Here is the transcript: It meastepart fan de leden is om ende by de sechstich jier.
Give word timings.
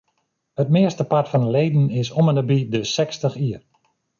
It 0.63 0.69
meastepart 0.77 1.27
fan 1.31 1.43
de 1.45 1.49
leden 1.51 1.85
is 2.01 2.11
om 2.19 2.29
ende 2.31 2.45
by 2.51 2.59
de 2.73 2.81
sechstich 2.95 3.35
jier. 3.43 3.63